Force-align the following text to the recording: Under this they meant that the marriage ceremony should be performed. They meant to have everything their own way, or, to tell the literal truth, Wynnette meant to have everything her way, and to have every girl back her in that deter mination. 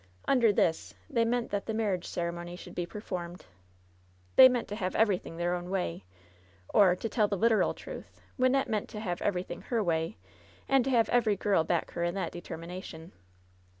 Under 0.27 0.51
this 0.51 0.95
they 1.11 1.23
meant 1.23 1.51
that 1.51 1.67
the 1.67 1.75
marriage 1.75 2.07
ceremony 2.07 2.55
should 2.55 2.73
be 2.73 2.87
performed. 2.87 3.45
They 4.35 4.49
meant 4.49 4.67
to 4.69 4.75
have 4.75 4.95
everything 4.95 5.37
their 5.37 5.53
own 5.53 5.69
way, 5.69 6.05
or, 6.69 6.95
to 6.95 7.07
tell 7.07 7.27
the 7.27 7.37
literal 7.37 7.75
truth, 7.75 8.19
Wynnette 8.35 8.65
meant 8.67 8.89
to 8.89 8.99
have 8.99 9.21
everything 9.21 9.61
her 9.61 9.83
way, 9.83 10.17
and 10.67 10.83
to 10.85 10.89
have 10.89 11.07
every 11.09 11.35
girl 11.35 11.63
back 11.63 11.91
her 11.91 12.03
in 12.03 12.15
that 12.15 12.31
deter 12.31 12.57
mination. 12.57 13.11